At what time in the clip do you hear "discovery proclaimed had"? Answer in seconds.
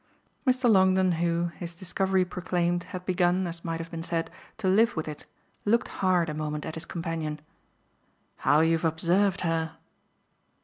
1.75-3.05